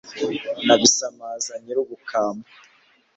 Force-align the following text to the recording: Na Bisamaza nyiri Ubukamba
Na 0.65 0.75
Bisamaza 0.79 1.53
nyiri 1.61 1.79
Ubukamba 1.85 2.47